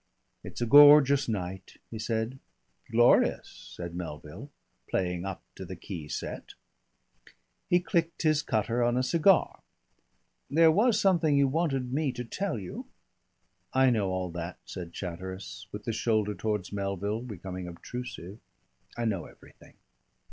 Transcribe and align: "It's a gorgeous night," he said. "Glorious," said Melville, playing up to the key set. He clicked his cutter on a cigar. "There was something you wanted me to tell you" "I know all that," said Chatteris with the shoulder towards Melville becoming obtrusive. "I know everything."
"It's 0.43 0.61
a 0.61 0.65
gorgeous 0.65 1.29
night," 1.29 1.77
he 1.91 1.99
said. 1.99 2.39
"Glorious," 2.89 3.49
said 3.75 3.93
Melville, 3.93 4.49
playing 4.89 5.25
up 5.25 5.43
to 5.53 5.63
the 5.63 5.75
key 5.75 6.07
set. 6.07 6.55
He 7.69 7.79
clicked 7.79 8.23
his 8.23 8.41
cutter 8.41 8.81
on 8.83 8.97
a 8.97 9.03
cigar. 9.03 9.61
"There 10.49 10.71
was 10.71 10.99
something 10.99 11.37
you 11.37 11.47
wanted 11.47 11.93
me 11.93 12.11
to 12.13 12.23
tell 12.25 12.57
you" 12.57 12.87
"I 13.83 13.91
know 13.91 14.09
all 14.09 14.31
that," 14.31 14.57
said 14.65 14.91
Chatteris 14.91 15.67
with 15.71 15.83
the 15.83 15.93
shoulder 15.93 16.33
towards 16.33 16.73
Melville 16.73 17.21
becoming 17.21 17.67
obtrusive. 17.67 18.39
"I 18.97 19.05
know 19.05 19.25
everything." 19.27 19.75